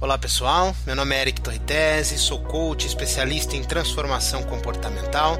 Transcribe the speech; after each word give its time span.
Olá 0.00 0.16
pessoal, 0.16 0.76
meu 0.86 0.94
nome 0.94 1.12
é 1.16 1.22
Eric 1.22 1.40
Torritese, 1.40 2.18
sou 2.18 2.40
coach 2.44 2.86
especialista 2.86 3.56
em 3.56 3.64
transformação 3.64 4.44
comportamental, 4.44 5.36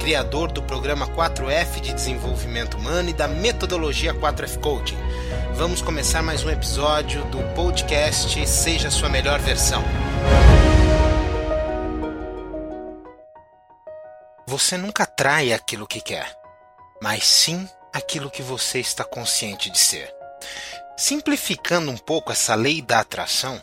criador 0.00 0.50
do 0.50 0.60
programa 0.60 1.06
4F 1.06 1.80
de 1.80 1.94
desenvolvimento 1.94 2.76
humano 2.76 3.10
e 3.10 3.12
da 3.12 3.28
metodologia 3.28 4.12
4F 4.12 4.58
Coaching. 4.58 4.98
Vamos 5.54 5.80
começar 5.80 6.24
mais 6.24 6.42
um 6.42 6.50
episódio 6.50 7.24
do 7.26 7.38
podcast 7.54 8.44
Seja 8.48 8.90
Sua 8.90 9.08
Melhor 9.08 9.38
Versão. 9.38 9.84
Você 14.44 14.76
nunca 14.76 15.04
atrai 15.04 15.52
aquilo 15.52 15.86
que 15.86 16.00
quer, 16.00 16.36
mas 17.00 17.24
sim 17.24 17.68
aquilo 17.92 18.28
que 18.28 18.42
você 18.42 18.80
está 18.80 19.04
consciente 19.04 19.70
de 19.70 19.78
ser. 19.78 20.12
Simplificando 20.96 21.92
um 21.92 21.96
pouco 21.96 22.32
essa 22.32 22.56
lei 22.56 22.82
da 22.82 22.98
atração, 22.98 23.62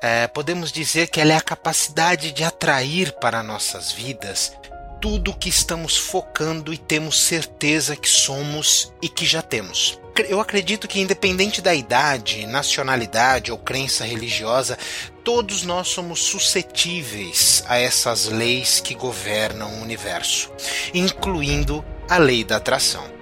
é, 0.00 0.26
podemos 0.26 0.72
dizer 0.72 1.08
que 1.08 1.20
ela 1.20 1.32
é 1.32 1.36
a 1.36 1.40
capacidade 1.40 2.32
de 2.32 2.44
atrair 2.44 3.12
para 3.20 3.42
nossas 3.42 3.92
vidas 3.92 4.52
tudo 5.00 5.30
o 5.30 5.34
que 5.34 5.48
estamos 5.48 5.96
focando 5.96 6.72
e 6.72 6.78
temos 6.78 7.20
certeza 7.20 7.94
que 7.94 8.08
somos 8.08 8.92
e 9.02 9.08
que 9.08 9.26
já 9.26 9.42
temos. 9.42 10.00
Eu 10.28 10.40
acredito 10.40 10.88
que, 10.88 10.98
independente 10.98 11.60
da 11.60 11.74
idade, 11.74 12.46
nacionalidade 12.46 13.52
ou 13.52 13.58
crença 13.58 14.04
religiosa, 14.04 14.78
todos 15.22 15.62
nós 15.62 15.88
somos 15.88 16.20
suscetíveis 16.20 17.62
a 17.68 17.78
essas 17.78 18.26
leis 18.26 18.80
que 18.80 18.94
governam 18.94 19.70
o 19.74 19.82
universo, 19.82 20.50
incluindo 20.94 21.84
a 22.08 22.16
lei 22.16 22.42
da 22.42 22.56
atração. 22.56 23.15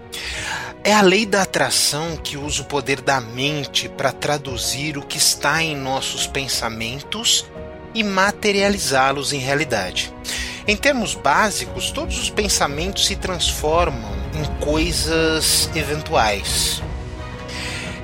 É 0.86 0.92
a 0.92 1.00
lei 1.00 1.24
da 1.24 1.40
atração 1.40 2.14
que 2.14 2.36
usa 2.36 2.60
o 2.60 2.66
poder 2.66 3.00
da 3.00 3.18
mente 3.18 3.88
para 3.88 4.12
traduzir 4.12 4.98
o 4.98 5.02
que 5.02 5.16
está 5.16 5.62
em 5.62 5.74
nossos 5.74 6.26
pensamentos 6.26 7.46
e 7.94 8.04
materializá-los 8.04 9.32
em 9.32 9.38
realidade. 9.38 10.12
Em 10.68 10.76
termos 10.76 11.14
básicos, 11.14 11.90
todos 11.90 12.18
os 12.18 12.28
pensamentos 12.28 13.06
se 13.06 13.16
transformam 13.16 14.12
em 14.34 14.44
coisas 14.62 15.70
eventuais. 15.74 16.82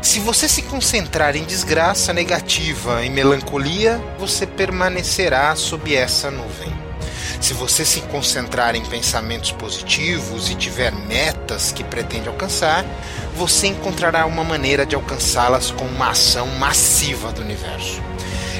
Se 0.00 0.18
você 0.18 0.48
se 0.48 0.62
concentrar 0.62 1.36
em 1.36 1.44
desgraça 1.44 2.14
negativa 2.14 3.04
e 3.04 3.10
melancolia, 3.10 4.00
você 4.18 4.46
permanecerá 4.46 5.54
sob 5.54 5.94
essa 5.94 6.30
nuvem. 6.30 6.89
Se 7.40 7.52
você 7.54 7.84
se 7.84 8.00
concentrar 8.02 8.74
em 8.74 8.84
pensamentos 8.84 9.52
positivos 9.52 10.50
e 10.50 10.54
tiver 10.54 10.92
metas 10.92 11.72
que 11.72 11.84
pretende 11.84 12.28
alcançar, 12.28 12.84
você 13.34 13.68
encontrará 13.68 14.26
uma 14.26 14.44
maneira 14.44 14.84
de 14.86 14.94
alcançá-las 14.94 15.70
com 15.70 15.84
uma 15.84 16.10
ação 16.10 16.46
massiva 16.58 17.32
do 17.32 17.42
universo. 17.42 18.00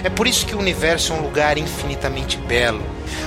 É 0.02 0.08
por 0.08 0.26
isso 0.26 0.46
que 0.46 0.54
o 0.54 0.58
universo 0.58 1.12
é 1.12 1.16
um 1.16 1.22
lugar 1.22 1.58
infinitamente 1.58 2.36
belo. 2.38 2.82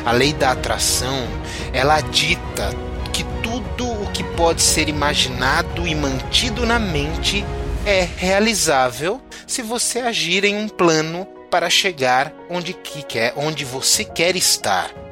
A 0.05 0.11
lei 0.11 0.33
da 0.33 0.51
atração, 0.51 1.27
ela 1.71 2.01
dita 2.01 2.73
que 3.11 3.23
tudo 3.43 3.85
o 4.01 4.09
que 4.11 4.23
pode 4.23 4.61
ser 4.61 4.89
imaginado 4.89 5.87
e 5.87 5.93
mantido 5.93 6.65
na 6.65 6.79
mente 6.79 7.45
é 7.85 8.07
realizável 8.17 9.21
se 9.45 9.61
você 9.61 9.99
agir 9.99 10.43
em 10.45 10.55
um 10.55 10.67
plano 10.67 11.27
para 11.51 11.69
chegar 11.69 12.33
onde, 12.49 12.73
que 12.73 13.03
quer, 13.03 13.33
onde 13.35 13.63
você 13.63 14.03
quer 14.03 14.35
estar. 14.35 15.02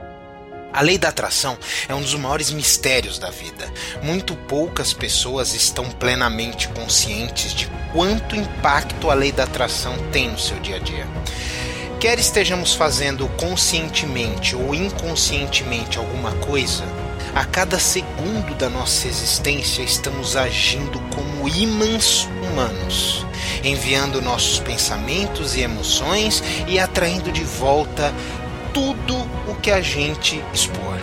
A 0.74 0.82
lei 0.82 0.98
da 0.98 1.10
atração 1.10 1.58
é 1.90 1.94
um 1.94 2.02
dos 2.02 2.16
maiores 2.16 2.50
mistérios 2.50 3.20
da 3.20 3.30
vida. 3.30 3.72
Muito 4.02 4.36
poucas 4.36 4.94
pessoas 4.94 5.54
estão 5.54 5.90
plenamente 5.92 6.70
conscientes 6.70 7.54
de 7.54 7.70
quanto 7.92 8.38
impacto 8.38 9.10
a 9.10 9.14
lei 9.14 9.34
da 9.34 9.44
atração 9.44 9.98
tem 10.14 10.30
no 10.30 10.40
seu 10.40 10.58
dia 10.60 10.78
a 10.78 10.80
dia. 10.80 11.06
Quer 12.00 12.18
estejamos 12.20 12.74
fazendo 12.74 13.28
conscientemente 13.38 14.56
ou 14.56 14.74
inconscientemente 14.74 15.98
alguma 15.98 16.32
coisa, 16.38 16.84
a 17.36 17.46
cada 17.46 17.80
segundo 17.80 18.56
da 18.56 18.70
nossa 18.70 19.08
existência 19.08 19.82
estamos 19.84 20.36
agindo 20.36 21.00
como 21.16 21.48
ímãs 21.48 22.28
humanos, 22.44 23.26
enviando 23.64 24.22
nossos 24.22 24.60
pensamentos 24.60 25.56
e 25.56 25.62
emoções 25.62 26.44
e 26.68 26.78
atraindo 26.78 27.32
de 27.32 27.44
volta 27.44 28.14
tudo 28.74 29.16
o 29.48 29.56
que 29.56 29.72
a 29.72 29.82
gente 29.82 30.44
expor. 30.54 31.00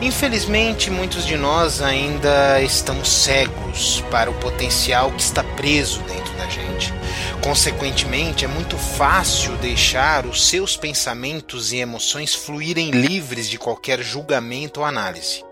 Infelizmente, 0.00 0.90
muitos 0.90 1.24
de 1.24 1.36
nós 1.36 1.80
ainda 1.80 2.60
estamos 2.60 3.08
cegos 3.08 4.04
para 4.10 4.30
o 4.30 4.34
potencial 4.34 5.10
que 5.10 5.22
está 5.22 5.42
preso 5.42 6.00
dentro 6.02 6.34
da 6.34 6.46
gente. 6.48 6.92
Consequentemente, 7.42 8.44
é 8.44 8.48
muito 8.48 8.76
fácil 8.76 9.56
deixar 9.56 10.26
os 10.26 10.48
seus 10.48 10.76
pensamentos 10.76 11.72
e 11.72 11.78
emoções 11.78 12.34
fluírem 12.34 12.90
livres 12.90 13.48
de 13.48 13.58
qualquer 13.58 14.02
julgamento 14.02 14.80
ou 14.80 14.86
análise. 14.86 15.42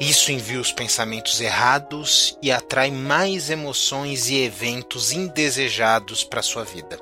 Isso 0.00 0.32
envia 0.32 0.60
os 0.60 0.72
pensamentos 0.72 1.40
errados 1.40 2.38
e 2.42 2.50
atrai 2.50 2.90
mais 2.90 3.50
emoções 3.50 4.30
e 4.30 4.42
eventos 4.42 5.12
indesejados 5.12 6.24
para 6.24 6.40
sua 6.40 6.64
vida. 6.64 6.98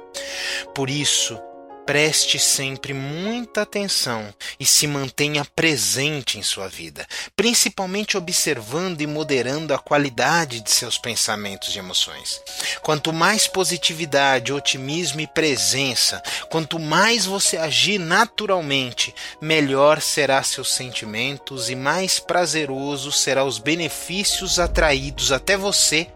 Por 0.75 0.91
isso, 0.91 1.39
preste 1.89 2.39
sempre 2.39 2.93
muita 2.93 3.63
atenção 3.63 4.29
e 4.61 4.67
se 4.67 4.87
mantenha 4.87 5.43
presente 5.57 6.39
em 6.39 6.43
sua 6.43 6.69
vida, 6.69 7.07
principalmente 7.35 8.15
observando 8.15 9.01
e 9.01 9.07
moderando 9.07 9.73
a 9.73 9.79
qualidade 9.79 10.61
de 10.61 10.71
seus 10.71 10.99
pensamentos 10.99 11.75
e 11.75 11.79
emoções. 11.79 12.43
Quanto 12.83 13.11
mais 13.11 13.47
positividade, 13.47 14.53
otimismo 14.53 15.23
e 15.23 15.27
presença, 15.27 16.23
quanto 16.51 16.79
mais 16.79 17.25
você 17.25 17.57
agir 17.57 17.99
naturalmente, 17.99 19.15
melhor 19.41 20.03
será 20.03 20.43
seus 20.43 20.71
sentimentos 20.71 21.71
e 21.71 21.75
mais 21.75 22.19
prazeroso 22.19 23.11
será 23.11 23.45
os 23.45 23.59
benefícios 23.59 24.59
atraídos 24.59 25.33
até 25.33 25.57
você 25.57 26.07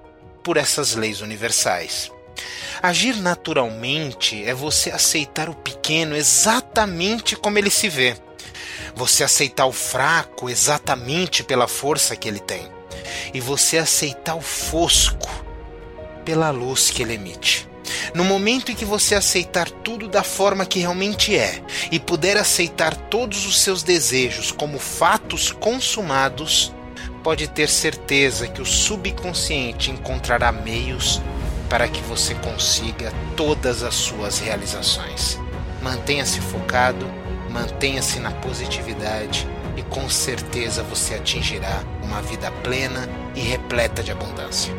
por 0.45 0.59
essas 0.59 0.95
leis 0.95 1.23
universais. 1.23 2.13
Agir 2.83 3.17
naturalmente 3.19 4.43
é 4.45 4.53
você 4.53 4.91
aceitar 4.91 5.49
o 5.49 5.55
pequeno 5.55 6.17
exatamente 6.17 7.37
como 7.37 7.57
ele 7.57 7.71
se 7.71 7.89
vê. 7.89 8.17
Você 8.97 9.23
aceitar 9.23 9.67
o 9.67 9.73
fraco 9.73 10.51
exatamente 10.51 11.45
pela 11.45 11.69
força 11.69 12.17
que 12.17 12.27
ele 12.27 12.41
tem. 12.41 12.69
E 13.33 13.39
você 13.39 13.79
aceitar 13.79 14.35
o 14.35 14.41
fosco 14.41 15.31
pela 16.25 16.51
luz 16.51 16.91
que 16.91 17.05
ele 17.05 17.15
emite. 17.15 17.69
No 18.15 18.25
momento 18.25 18.73
em 18.73 18.75
que 18.75 18.85
você 18.85 19.15
aceitar 19.15 19.71
tudo 19.71 20.09
da 20.09 20.25
forma 20.25 20.67
que 20.67 20.81
realmente 20.81 21.37
é 21.37 21.63
e 21.93 22.01
puder 22.01 22.37
aceitar 22.37 22.97
todos 22.97 23.47
os 23.47 23.61
seus 23.61 23.85
desejos 23.85 24.51
como 24.51 24.81
fatos 24.81 25.53
consumados, 25.53 26.75
pode 27.23 27.47
ter 27.47 27.69
certeza 27.69 28.49
que 28.49 28.61
o 28.61 28.67
subconsciente 28.67 29.93
encontrará 29.93 30.51
meios 30.51 31.23
para 31.73 31.89
que 31.89 32.03
você 32.03 32.35
consiga 32.35 33.11
todas 33.35 33.83
as 33.83 33.95
suas 33.95 34.39
realizações. 34.39 35.41
Mantenha-se 35.81 36.39
focado, 36.39 37.07
mantenha-se 37.49 38.21
na 38.21 38.31
positividade 38.31 39.49
e 39.75 39.83
com 39.85 40.07
certeza 40.07 40.83
você 40.83 41.15
atingirá 41.15 41.83
uma 42.03 42.21
vida 42.21 42.51
plena 42.63 43.09
e 43.35 43.41
repleta 43.41 44.03
de 44.03 44.13
abundância. 44.13 44.71